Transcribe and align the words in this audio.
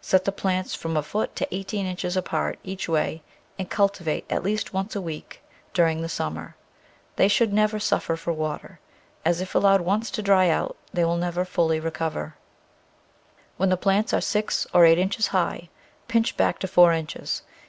Set 0.00 0.24
the 0.24 0.32
plants 0.32 0.74
from 0.74 0.96
a 0.96 1.02
foot 1.04 1.36
to 1.36 1.46
eighteen 1.54 1.86
inches 1.86 2.16
apart 2.16 2.58
each 2.64 2.88
way 2.88 3.22
and 3.60 3.70
cultivate 3.70 4.24
at 4.28 4.42
least 4.42 4.74
once 4.74 4.96
a 4.96 5.00
week 5.00 5.40
during 5.72 6.02
the 6.02 6.08
summer. 6.08 6.56
They 7.14 7.28
should 7.28 7.52
never 7.52 7.78
suffer 7.78 8.16
for 8.16 8.32
water, 8.32 8.80
as 9.24 9.40
if 9.40 9.54
once 9.54 9.62
allowed 9.78 10.02
to 10.02 10.20
dry 10.20 10.48
out 10.48 10.76
they 10.92 11.04
never 11.04 11.44
fully 11.44 11.78
recover. 11.78 12.34
When 13.56 13.68
the 13.68 13.76
plants 13.76 14.12
are 14.12 14.20
six 14.20 14.66
or 14.74 14.84
eight 14.84 14.98
inches 14.98 15.28
high 15.28 15.68
pinch 16.08 16.36
back 16.36 16.58
to 16.58 16.66
four 16.66 16.92
inches. 16.92 17.42